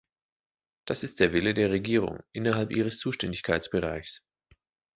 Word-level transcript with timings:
Das 0.87 1.03
ist 1.03 1.19
der 1.19 1.31
Wille 1.31 1.53
der 1.53 1.69
Regierung, 1.69 2.23
innerhalb 2.33 2.71
ihres 2.71 2.97
Zuständigkeitsbereichs. 2.97 4.23